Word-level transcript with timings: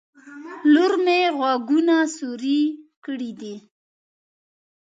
لور 0.73 0.91
مې 1.05 1.19
غوږونه 1.37 1.95
سوروي 2.15 2.61
کړي 3.05 3.31
دي 3.41 3.55